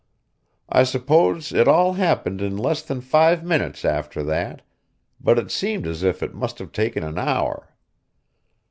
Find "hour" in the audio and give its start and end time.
7.19-7.75